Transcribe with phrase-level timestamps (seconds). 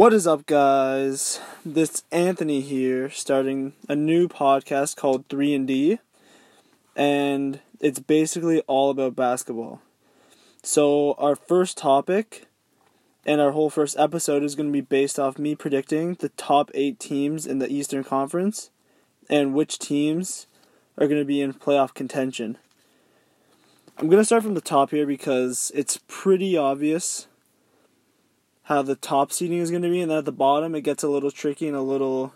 [0.00, 1.40] What is up, guys?
[1.62, 5.98] This Anthony here, starting a new podcast called 3 and D,
[6.96, 9.82] and it's basically all about basketball.
[10.62, 12.46] So, our first topic
[13.26, 16.70] and our whole first episode is going to be based off me predicting the top
[16.72, 18.70] 8 teams in the Eastern Conference
[19.28, 20.46] and which teams
[20.96, 22.56] are going to be in playoff contention.
[23.98, 27.26] I'm going to start from the top here because it's pretty obvious
[28.70, 31.02] how the top seating is going to be, and then at the bottom it gets
[31.02, 32.32] a little tricky and a little.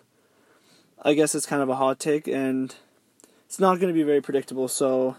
[1.00, 2.74] I guess it's kind of a hot take, and
[3.46, 4.66] it's not going to be very predictable.
[4.66, 5.14] So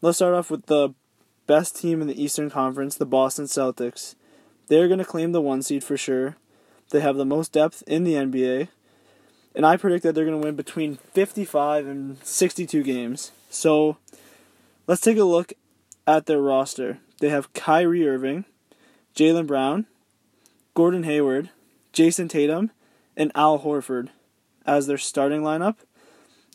[0.00, 0.90] let's start off with the
[1.48, 4.14] best team in the Eastern Conference, the Boston Celtics.
[4.68, 6.36] They're going to claim the one seed for sure.
[6.90, 8.68] They have the most depth in the NBA,
[9.56, 13.32] and I predict that they're going to win between 55 and 62 games.
[13.50, 13.96] So
[14.86, 15.54] let's take a look
[16.06, 16.98] at their roster.
[17.18, 18.44] They have Kyrie Irving,
[19.16, 19.86] Jaylen Brown,
[20.76, 21.48] Gordon Hayward,
[21.94, 22.70] Jayson Tatum,
[23.16, 24.10] and Al Horford
[24.66, 25.76] as their starting lineup.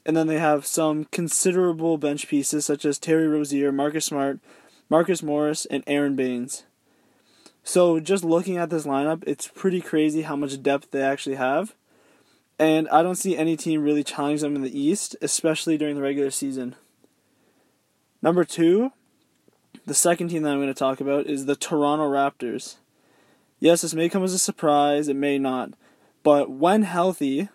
[0.06, 4.40] And then they have some considerable bench pieces such as Terry Rozier, Marcus Smart,
[4.90, 6.66] Marcus Morris, and Aron Baynes.
[7.64, 11.74] So just looking at this lineup, it's pretty crazy how much depth they actually have.
[12.60, 16.02] And I don't see any team really challenge them in the East, especially during the
[16.04, 16.76] regular season.
[18.22, 18.92] Number two,
[19.88, 22.76] the second team that I'm going to talk about is the Toronto Raptors.
[23.62, 25.74] Yes, this may come as a surprise, it may not.
[26.24, 27.48] But when healthy,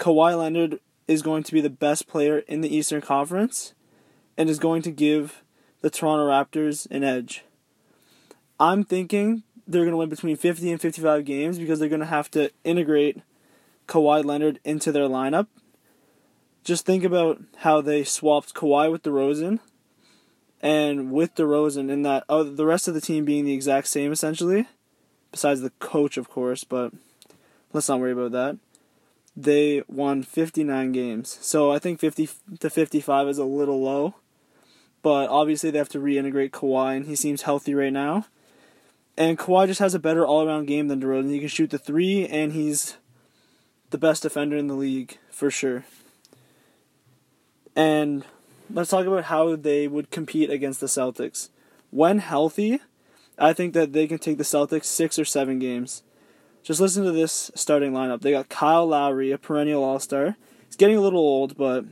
[0.00, 3.72] Kawhi Leonard is going to be the best player in the Eastern Conference
[4.36, 5.44] and is going to give
[5.80, 7.44] the Toronto Raptors an edge.
[8.58, 12.06] I'm thinking they're going to win between 50 and 55 games because they're going to
[12.06, 13.22] have to integrate
[13.86, 15.46] Kawhi Leonard into their lineup.
[16.64, 19.60] Just think about how they swapped Kawhi with DeRozan
[20.60, 24.66] and with DeRozan in that the rest of the team being the exact same essentially
[25.34, 26.92] besides the coach, of course, but
[27.72, 28.56] let's not worry about that.
[29.36, 31.38] They won 59 games.
[31.40, 32.28] So I think 50
[32.60, 34.14] to 55 is a little low.
[35.02, 38.26] But obviously, they have to reintegrate Kawhi, and he seems healthy right now.
[39.18, 41.30] And Kawhi just has a better all around game than DeRozan.
[41.30, 42.96] He can shoot the three, and he's
[43.90, 45.84] the best defender in the league, for sure.
[47.74, 48.24] And
[48.72, 51.48] let's talk about how they would compete against the Celtics.
[51.90, 52.80] When healthy,
[53.38, 56.02] I think that they can take the Celtics six or seven games.
[56.62, 58.22] Just listen to this starting lineup.
[58.22, 60.36] They got Kyle Lowry, a perennial All Star.
[60.66, 61.84] He's getting a little old, but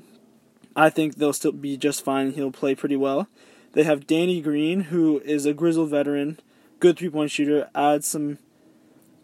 [0.74, 2.32] I think they'll still be just fine.
[2.32, 3.28] He'll play pretty well.
[3.72, 6.38] They have Danny Green, who is a grizzled veteran,
[6.80, 8.38] good three point shooter, adds some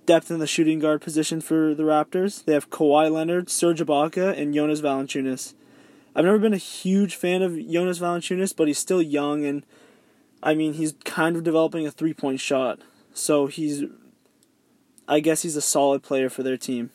[0.06, 2.44] depth in the shooting guard position for the Raptors.
[2.44, 5.54] They have Kawhi Leonard, Serge Ibaka, and Jonas Valanciunas.
[6.16, 9.64] I've never been a huge fan of Jonas Valanciunas, but he's still young and
[10.42, 12.80] I mean, he's kind of developing a three point shot.
[13.12, 13.84] So he's,
[15.08, 16.90] I guess he's a solid player for their team.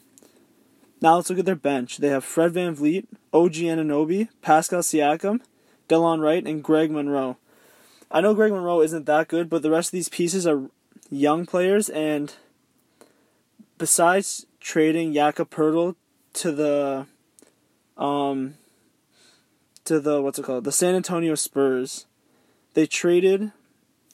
[1.02, 1.98] Now let's look at their bench.
[1.98, 5.42] They have Fred Van VanVleet, OG Anunoby, Pascal Siakam,
[5.90, 7.38] Delon Wright, and Greg Monroe.
[8.10, 10.70] I know Greg Monroe isn't that good, but the rest of these pieces are
[11.10, 12.34] young players, and
[13.78, 15.96] besides trading Jakob Poeltl
[16.36, 17.06] to the,
[17.98, 18.54] um,
[19.84, 22.06] to the what's it called, the San Antonio Spurs,
[22.74, 23.52] they traded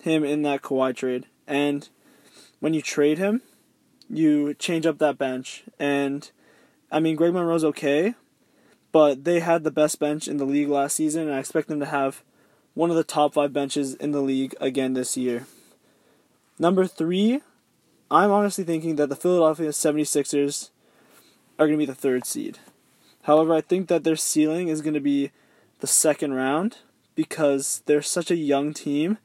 [0.01, 1.87] him in that Kawhi trade, and
[2.59, 3.41] when you trade him,
[4.09, 5.63] you change up that bench.
[5.77, 6.29] And
[6.91, 8.15] I mean, Greg Monroe's okay,
[8.91, 11.79] but they had the best bench in the league last season, and I expect them
[11.79, 12.23] to have
[12.73, 15.45] one of the top five benches in the league again this year.
[16.57, 17.41] Number three,
[18.11, 20.69] I'm honestly thinking that the Philadelphia 76ers
[21.57, 22.57] are going to be the third seed.
[23.23, 25.31] However, I think that their ceiling is going to be
[25.79, 26.77] the second round
[27.19, 29.17] because they're such a young team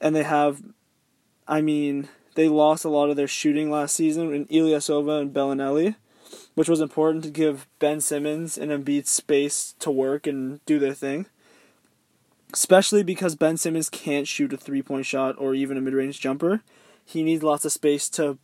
[0.00, 0.62] and they have
[1.48, 5.96] I mean, they lost a lot of their shooting last season in Ilyasova and Belinelli,
[6.54, 10.94] which was important to give Ben Simmons and Embiid space to work and do their
[10.94, 11.26] thing.
[12.52, 16.20] Especially because Ben Simmons can't shoot a three point shot or even a mid range
[16.20, 16.62] jumper.
[17.04, 18.38] He needs lots of space to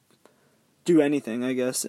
[0.85, 1.87] do anything, I guess.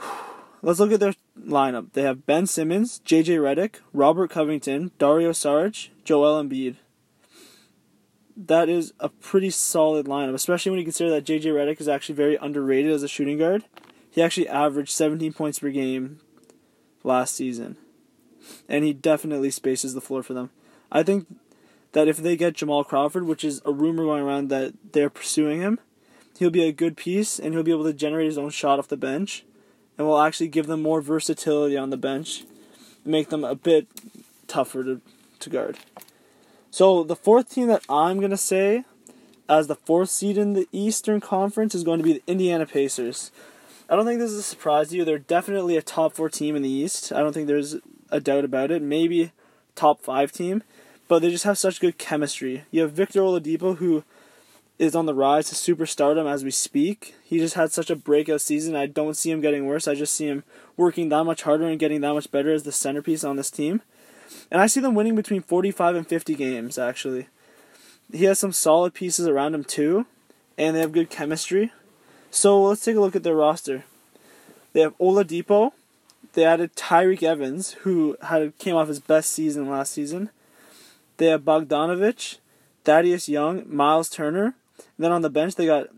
[0.62, 1.92] Let's look at their lineup.
[1.92, 6.76] They have Ben Simmons, JJ Redick, Robert Covington, Dario Saric, Joel Embiid.
[8.36, 12.16] That is a pretty solid lineup, especially when you consider that JJ Redick is actually
[12.16, 13.64] very underrated as a shooting guard.
[14.10, 16.20] He actually averaged 17 points per game
[17.02, 17.76] last season.
[18.68, 20.50] And he definitely spaces the floor for them.
[20.90, 21.26] I think
[21.92, 25.60] that if they get Jamal Crawford, which is a rumor going around that they're pursuing
[25.60, 25.78] him,
[26.38, 28.88] he'll be a good piece and he'll be able to generate his own shot off
[28.88, 29.44] the bench
[29.96, 32.44] and will actually give them more versatility on the bench,
[33.04, 33.86] make them a bit
[34.46, 35.00] tougher to,
[35.40, 35.78] to guard.
[36.70, 38.84] So the fourth team that I'm gonna say
[39.48, 43.30] as the fourth seed in the Eastern Conference is going to be the Indiana Pacers.
[43.88, 45.04] I don't think this is a surprise to you.
[45.04, 47.12] They're definitely a top four team in the East.
[47.12, 47.76] I don't think there's
[48.10, 48.80] a doubt about it.
[48.80, 49.32] Maybe
[49.74, 50.62] top five team,
[51.08, 52.64] but they just have such good chemistry.
[52.70, 54.04] You have Victor Oladipo who
[54.78, 57.14] is on the rise to superstardom as we speak.
[57.22, 58.74] He just had such a breakout season.
[58.74, 59.86] I don't see him getting worse.
[59.86, 60.44] I just see him
[60.76, 63.82] working that much harder and getting that much better as the centerpiece on this team.
[64.50, 67.28] And I see them winning between 45 and 50 games actually.
[68.12, 70.06] He has some solid pieces around him too,
[70.58, 71.72] and they have good chemistry.
[72.30, 73.84] So let's take a look at their roster.
[74.72, 75.72] They have Oladipo.
[76.32, 80.30] They added Tyreke Evans, who had came off his best season last season.
[81.16, 82.38] They have Bogdanovic,
[82.84, 84.54] Thaddeus Young, Miles Turner.
[84.78, 85.88] And then on the bench they got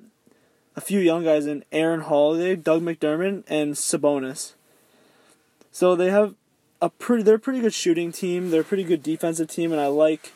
[0.75, 4.53] a few young guys in Aaron Holiday, Doug McDermott, and Sabonis.
[5.73, 6.35] So they have
[6.81, 8.51] a pretty they're a pretty good shooting team.
[8.51, 10.33] They're a pretty good defensive team, and I like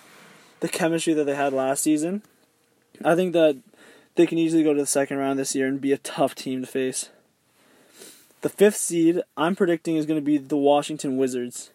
[0.60, 2.22] the chemistry that they had last season.
[3.04, 3.56] I think that
[4.16, 6.60] they can easily go to the second round this year and be a tough team
[6.60, 7.10] to face.
[8.42, 11.70] The fifth seed I'm predicting is going to be the Washington Wizards.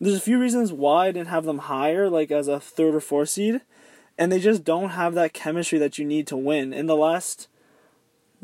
[0.00, 3.00] There's a few reasons why I didn't have them higher, like as a third or
[3.00, 3.60] fourth seed,
[4.18, 6.72] and they just don't have that chemistry that you need to win.
[6.72, 7.48] In the last,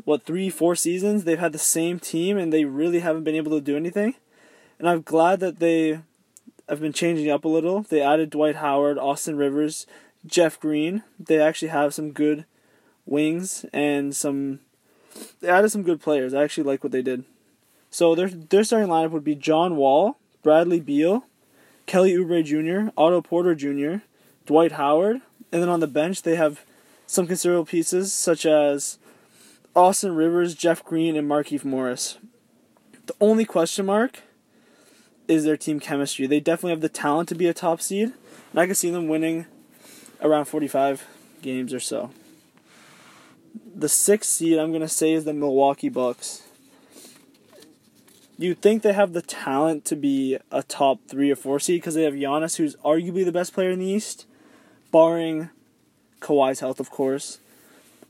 [0.03, 3.51] what, three, four seasons, they've had the same team and they really haven't been able
[3.51, 4.15] to do anything.
[4.79, 5.99] And I'm glad that they
[6.67, 7.83] have been changing up a little.
[7.83, 9.85] They added Dwight Howard, Austin Rivers,
[10.25, 11.03] Jeff Green.
[11.19, 12.45] They actually have some good
[13.05, 14.59] wings and some.
[15.41, 16.33] They added some good players.
[16.33, 17.25] I actually like what they did.
[17.89, 21.25] So their their starting lineup would be John Wall, Bradley Beal,
[21.85, 24.03] Kelly Oubre Jr., Otto Porter Jr.,
[24.45, 25.21] Dwight Howard,
[25.51, 26.63] and then on the bench they have
[27.05, 28.97] some considerable pieces such as
[29.75, 32.17] Austin Rivers, Jeff Green, and Markieff Morris.
[33.05, 34.21] The only question mark
[35.27, 36.27] is their team chemistry.
[36.27, 38.13] They definitely have the talent to be a top seed,
[38.51, 39.45] and I can see them winning
[40.21, 41.07] around 45
[41.41, 42.11] games or so.
[43.73, 46.43] The sixth seed I'm going to say is the Milwaukee Bucks.
[48.37, 51.95] You think they have the talent to be a top three or four seed because
[51.95, 54.25] they have Giannis, who's arguably the best player in the East,
[54.91, 55.49] barring
[56.19, 57.39] Kawhi's health, of course.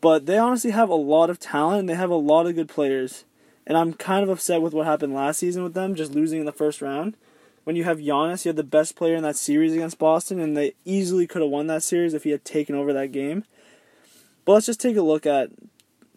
[0.01, 2.69] But they honestly have a lot of talent and they have a lot of good
[2.69, 3.23] players.
[3.67, 6.45] And I'm kind of upset with what happened last season with them, just losing in
[6.45, 7.15] the first round.
[7.63, 10.57] When you have Giannis, you have the best player in that series against Boston, and
[10.57, 13.43] they easily could have won that series if he had taken over that game.
[14.45, 15.51] But let's just take a look at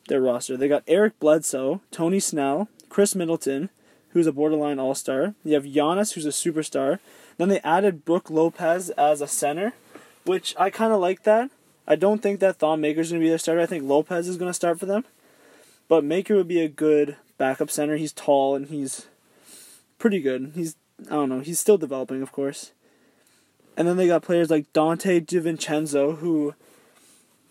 [0.08, 0.56] their roster.
[0.56, 3.68] They got Eric Bledsoe, Tony Snell, Khris Middleton,
[4.10, 5.34] who's a borderline all star.
[5.44, 6.98] You have Giannis, who's a superstar.
[7.36, 9.74] Then they added Brook Lopez as a center,
[10.24, 11.50] which I kind of like that.
[11.86, 13.60] I don't think that Thon Maker's going to be their starter.
[13.60, 15.04] I think Lopez is going to start for them.
[15.88, 17.96] But Maker would be a good backup center.
[17.96, 19.06] He's tall and he's
[19.98, 20.52] pretty good.
[20.54, 20.76] He's
[21.06, 21.40] I don't know.
[21.40, 22.72] He's still developing, of course.
[23.76, 26.54] And then they got players like Donte DiVincenzo, who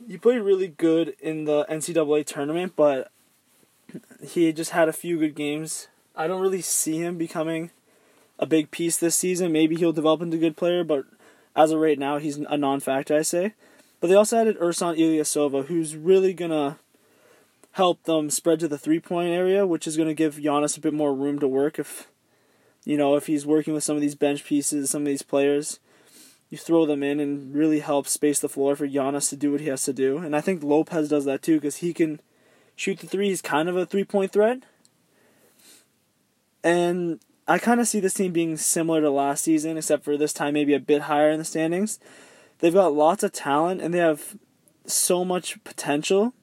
[0.07, 3.11] he played really good in the NCAA tournament, but
[4.25, 5.87] he just had a few good games.
[6.15, 7.71] I don't really see him becoming
[8.39, 9.51] a big piece this season.
[9.51, 11.05] Maybe he'll develop into a good player, but
[11.55, 13.53] as of right now, he's a non-factor, I say.
[13.99, 16.77] But they also added Ersan Ilyasova, who's really gonna
[17.71, 21.13] help them spread to the three-point area, which is gonna give Giannis a bit more
[21.13, 22.07] room to work if
[22.85, 25.79] you know, if he's working with some of these bench pieces, some of these players,
[26.49, 29.61] you throw them in and really help space the floor for Giannis to do what
[29.61, 30.17] he has to do.
[30.17, 32.19] And I think Lopez does that too because he can
[32.75, 33.29] shoot the three.
[33.29, 34.63] He's kind of a three point threat.
[36.63, 40.33] And I kind of see this team being similar to last season, except for this
[40.33, 41.99] time maybe a bit higher in the standings.
[42.59, 44.37] They've got lots of talent and they have
[44.85, 46.33] so much potential.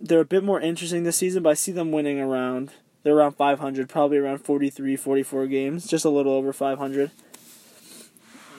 [0.00, 3.36] They're a bit more interesting this season, but I see them winning around they're around
[3.36, 7.10] 500, probably around 43, 44 games, just a little over 500.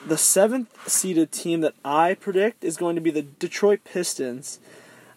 [0.06, 4.58] The seventh seeded team that I predict is going to be the Detroit Pistons.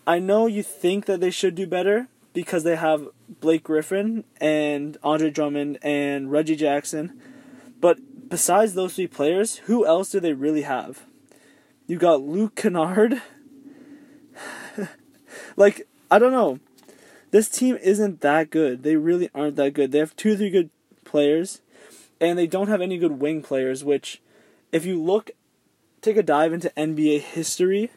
[0.05, 3.07] I know you think that they should do better because they have
[3.39, 7.19] Blake Griffin and Andre Drummond and Reggie Jackson.
[7.79, 7.99] But
[8.29, 11.05] besides those three players, who else do they really have?
[11.87, 13.21] You got Luke Kennard.
[15.55, 16.59] like, I don't know.
[17.31, 18.83] This team isn't that good.
[18.83, 19.91] They really aren't that good.
[19.91, 20.69] They have two or three good
[21.03, 21.61] players,
[22.19, 24.21] and they don't have any good wing players, which,
[24.71, 25.31] if you look,
[26.01, 27.89] take a dive into NBA history,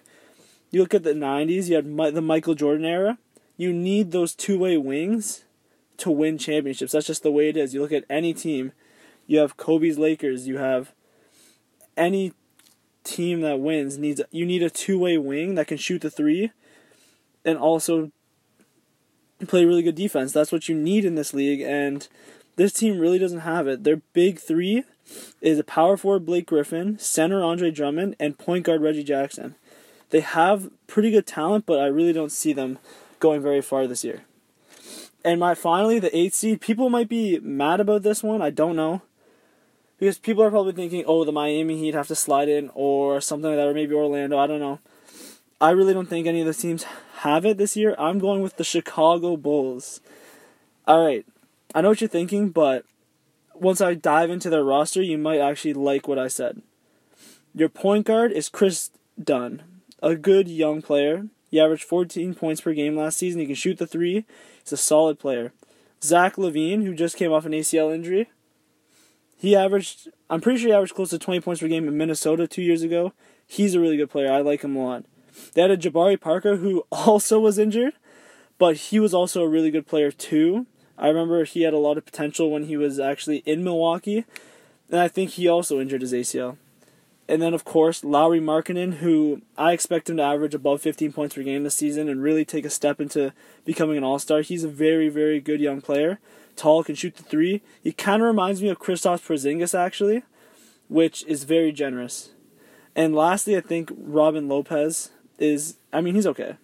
[0.71, 3.19] you look at the 90s, you had the Michael Jordan era,
[3.57, 5.45] you need those two way wings
[5.99, 6.93] to win championships.
[6.93, 7.75] That's just the way it is.
[7.75, 8.73] You look at any team,
[9.27, 10.93] you have Kobe's Lakers, you have
[11.97, 12.33] any
[13.05, 16.51] team that wins needs you need a two way wing that can shoot the three
[17.45, 18.11] and also
[19.47, 20.33] play really good defense.
[20.33, 22.07] That's what you need in this league, and
[22.57, 23.85] this team really doesn't have it.
[23.85, 24.85] Their big three
[25.41, 29.55] is a power forward Blake Griffin, center Andre Drummond, and point guard Reggie Jackson.
[30.11, 32.79] They have pretty good talent, but I really don't see them
[33.21, 34.23] going very far this year.
[35.25, 36.61] And my finally the eighth seed.
[36.61, 38.43] People might be mad about this one.
[38.43, 39.03] I don't know,
[39.99, 43.51] because people are probably thinking, oh, the Miami Heat have to slide in or something
[43.51, 44.39] like that, or maybe Orlando.
[44.39, 44.79] I don't know.
[45.61, 46.85] I really don't think any of the teams
[47.19, 47.97] have it this year.
[47.99, 50.01] I'm going with the Chicago Bulls.
[50.87, 51.27] All right,
[51.75, 52.85] I know what you're thinking, but
[53.55, 56.63] once I dive into their roster, you might actually like what I said.
[57.55, 59.63] Your point guard is Kris Dunn,
[60.03, 61.27] a good young player.
[61.57, 63.41] He averaged 14 points per game last season.
[63.41, 64.27] He can shoot the three.
[64.63, 65.55] He's a solid player.
[66.03, 68.29] Zach LaVine, who just came off an ACL injury,
[69.39, 72.47] he averaged, I'm pretty sure he averaged close to 20 points per game in Minnesota
[72.47, 73.15] two years ago.
[73.47, 74.31] He's a really good player.
[74.31, 75.07] I like him a lot.
[75.55, 77.95] They had a Jabari Parker who also was injured,
[78.59, 80.67] but he was also a really good player too.
[80.99, 84.27] I remember he had a lot of potential when he was actually in Milwaukee,
[84.91, 86.59] and I think he also injured his ACL.
[87.29, 91.35] And then, of course, Lauri Markkanen, who I expect him to average above 15 points
[91.35, 93.33] per game this season and really take a step into
[93.65, 94.43] becoming an all star.
[94.43, 96.21] He's a very, very good young player.
[96.55, 97.63] Tall, can shoot the three.
[97.83, 100.23] He kind of reminds me of Kristaps Porzingis, actually,
[100.89, 102.31] which is very generous.
[102.95, 106.57] And lastly, I think Robin Lopez is, I mean, he's okay.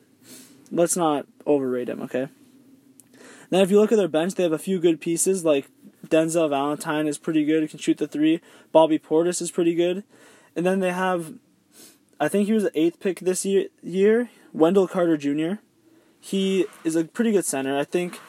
[0.70, 2.28] Let's not overrate him, okay?
[3.50, 5.68] Now, if you look at their bench, they have a few good pieces, like
[6.06, 8.40] Denzel Valentine is pretty good, can shoot the three.
[8.72, 10.04] Bobby Portis is pretty good.
[10.54, 11.34] And then they have,
[12.20, 15.60] I think he was the eighth pick this year, year Wendell Carter Jr.
[16.20, 17.76] He is a pretty good center.
[17.76, 18.20] I think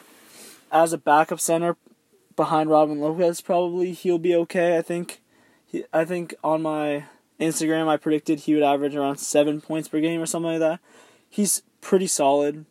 [0.72, 1.77] as a backup center
[2.36, 4.77] behind Robin Lopez, probably he'll be okay.
[4.77, 5.22] I think,
[5.65, 7.06] he, I think on my
[7.39, 10.80] Instagram, I predicted he would average around seven points per game or something like that.
[11.30, 12.65] He's pretty solid.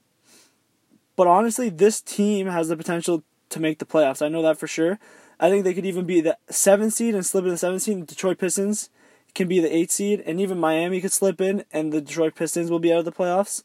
[1.14, 4.24] But honestly, this team has the potential to make the playoffs.
[4.24, 4.98] I know that for sure.
[5.38, 8.06] I think they could even be the seventh seed and slip in the seventh seed.
[8.06, 8.88] Detroit Pistons
[9.34, 12.70] can be the eight seed, and even Miami could slip in, and the Detroit Pistons
[12.70, 13.62] will be out of the playoffs.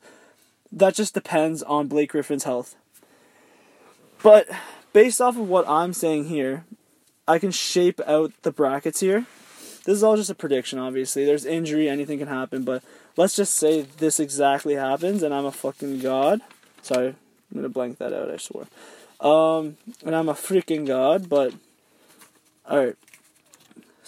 [0.72, 2.76] That just depends on Blake Griffin's health.
[4.24, 4.48] But
[4.94, 6.66] based off of what I'm saying here,
[7.28, 9.26] I can shape out the brackets here.
[9.86, 11.24] This is all just a prediction, obviously.
[11.26, 12.84] There's injury, anything can happen, but
[13.16, 16.42] let's just say this exactly happens, and I'm a fucking god.
[16.82, 17.16] Sorry, I'm
[17.56, 18.30] gonna blank that out.
[18.30, 18.66] I swear.
[19.20, 21.54] Um, and I'm a freaking god, but
[22.70, 22.96] all right.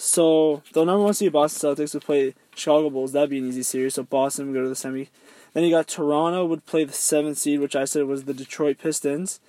[0.00, 3.12] So the number one seed Boston Celtics would play Chicago Bulls.
[3.12, 3.94] That'd be an easy series.
[3.94, 5.10] So Boston would go to the semi.
[5.52, 8.78] Then you got Toronto would play the seventh seed, which I said was the Detroit
[8.78, 9.40] Pistons.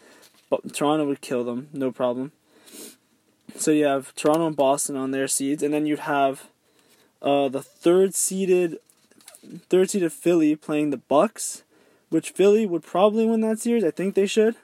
[0.49, 2.33] But Toronto would kill them, no problem.
[3.55, 6.49] So you have Toronto and Boston on their seeds, and then you'd have
[7.21, 8.77] uh, the third seeded
[9.69, 11.63] third seeded Philly playing the Bucks,
[12.09, 13.85] which Philly would probably win that series.
[13.85, 14.57] I think they should.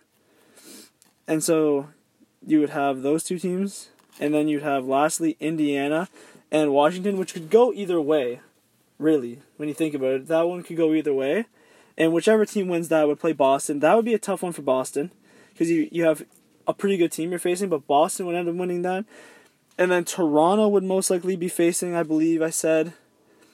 [1.25, 1.87] And so
[2.45, 3.87] you would have those two teams
[4.19, 6.09] and then you'd have lastly Indiana
[6.51, 8.39] and Washington, which could go either way,
[8.97, 10.27] really, when you think about it.
[10.27, 11.45] That one could go either way.
[11.97, 13.79] And whichever team wins that would play Boston.
[13.79, 15.11] That would be a tough one for Boston
[15.51, 16.23] because you, you have
[16.67, 19.05] a pretty good team you're facing, but Boston would end up winning that.
[19.77, 22.93] And then Toronto would most likely be facing, I believe I said,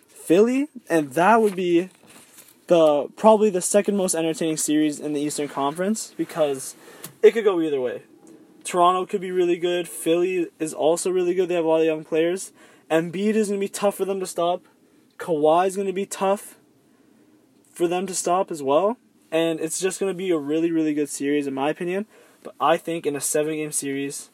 [0.08, 1.90] Philly, and that would be
[2.68, 6.76] the probably the second most entertaining series in the Eastern Conference because
[7.22, 8.04] it could go either way.
[8.64, 9.88] Toronto could be really good.
[9.88, 11.50] Philly is also really good.
[11.50, 12.52] They have a lot of young players.
[12.90, 14.62] Embiid is going to be tough for them to stop.
[15.18, 16.58] Kawhi is going to be tough
[17.72, 18.98] for them to stop as well.
[19.32, 22.06] And it's just going to be a really, really good series, in my opinion.
[22.44, 24.30] But I think in a seven game series,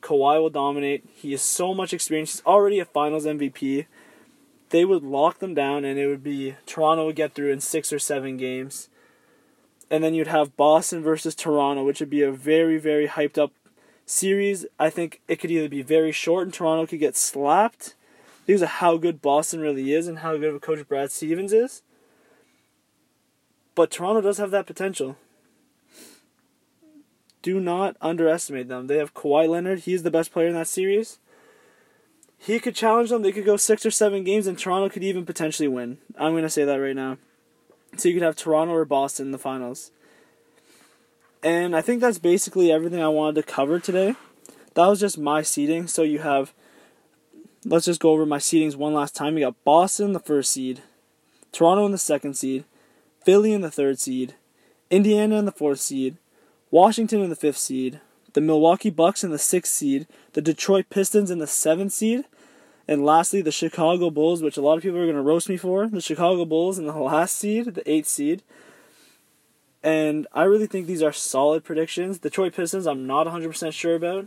[0.00, 1.04] Kawhi will dominate.
[1.14, 2.32] He has so much experience.
[2.32, 3.86] He's already a finals MVP.
[4.70, 7.92] They would lock them down, and it would be Toronto would get through in six
[7.92, 8.88] or seven games.
[9.90, 13.52] And then you'd have Boston versus Toronto, which would be a very, very hyped up
[14.06, 17.94] series, I think it could either be very short and Toronto could get slapped
[18.46, 21.52] because of how good Boston really is and how good of a coach Brad Stevens
[21.52, 21.82] is.
[23.74, 25.16] But Toronto does have that potential.
[27.42, 28.86] Do not underestimate them.
[28.86, 29.80] They have Kawhi Leonard.
[29.80, 31.18] He's the best player in that series.
[32.38, 33.22] He could challenge them.
[33.22, 35.98] They could go six or seven games, and Toronto could even potentially win.
[36.18, 37.18] I'm going to say that right now.
[37.96, 39.90] So you could have Toronto or Boston in the finals.
[41.44, 44.14] And I think that's basically everything I wanted to cover today.
[44.72, 45.86] That was just my seeding.
[45.86, 46.54] So you have,
[47.66, 49.36] let's just go over my seedings one last time.
[49.36, 50.82] You got Boston, in the first seed,
[51.52, 52.64] Toronto in the second seed,
[53.22, 54.34] Philly in the third seed,
[54.90, 56.16] Indiana in the fourth seed,
[56.70, 58.00] Washington in the fifth seed,
[58.32, 62.24] the Milwaukee Bucks in the sixth seed, the Detroit Pistons in the seventh seed,
[62.88, 65.58] and lastly the Chicago Bulls, which a lot of people are going to roast me
[65.58, 65.86] for.
[65.88, 68.42] The Chicago Bulls in the last seed, the eighth seed.
[69.84, 72.18] And I really think these are solid predictions.
[72.18, 74.26] Detroit Pistons, I'm not 100% sure about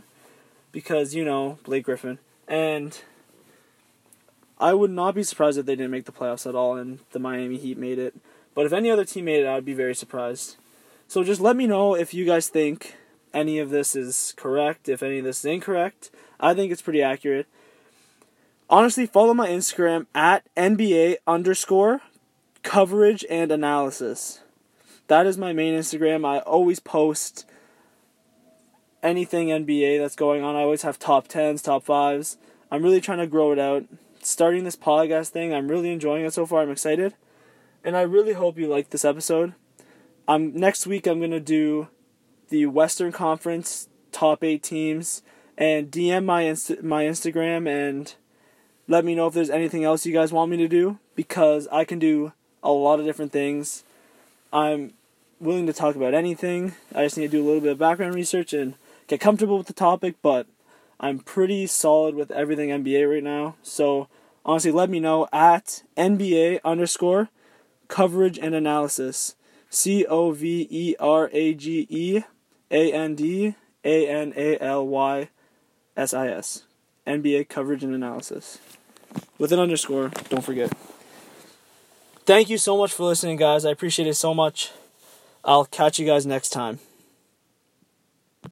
[0.70, 2.20] because, you know, Blake Griffin.
[2.46, 2.98] And
[4.56, 7.18] I would not be surprised if they didn't make the playoffs at all and the
[7.18, 8.14] Miami Heat made it.
[8.54, 10.56] But if any other team made it, I would be very surprised.
[11.08, 12.94] So just let me know if you guys think
[13.34, 16.10] any of this is correct, if any of this is incorrect.
[16.38, 17.48] I think it's pretty accurate.
[18.70, 22.02] Honestly, follow my Instagram at NBA underscore
[22.62, 24.40] coverage and analysis.
[25.08, 26.26] That is my main Instagram.
[26.26, 27.46] I always post
[29.02, 30.54] anything NBA that's going on.
[30.54, 32.36] I always have top 10s, top 5s.
[32.70, 33.84] I'm really trying to grow it out.
[34.22, 36.60] Starting this podcast thing, I'm really enjoying it so far.
[36.60, 37.14] I'm excited.
[37.82, 39.54] And I really hope you like this episode.
[40.26, 41.88] Um, next week I'm going to do
[42.50, 45.22] the Western Conference top 8 teams
[45.56, 48.14] and DM my Inst- my Instagram and
[48.86, 51.84] let me know if there's anything else you guys want me to do because I
[51.84, 53.84] can do a lot of different things.
[54.52, 54.92] I'm
[55.40, 56.74] willing to talk about anything.
[56.94, 58.74] I just need to do a little bit of background research and
[59.06, 60.46] get comfortable with the topic, but
[61.00, 63.56] I'm pretty solid with everything NBA right now.
[63.62, 64.08] So
[64.44, 67.28] honestly, let me know at NBA underscore
[67.88, 69.34] coverage and analysis.
[69.70, 72.22] C O V E R A G E
[72.70, 73.54] A N D
[73.84, 75.28] A N A L Y
[75.96, 76.64] S I S.
[77.06, 78.58] NBA coverage and analysis.
[79.38, 80.72] With an underscore, don't forget.
[82.26, 83.64] Thank you so much for listening, guys.
[83.64, 84.70] I appreciate it so much.
[85.44, 86.80] I'll catch you guys next time.